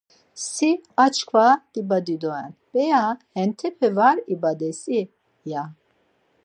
Si 0.43 0.69
açkva 1.05 1.45
dibadi 1.73 2.15
doren, 2.23 2.51
p̌eya 2.71 3.03
hentepe 3.35 3.87
var 3.97 4.17
ibades-i, 4.33 5.01
ya. 5.51 5.63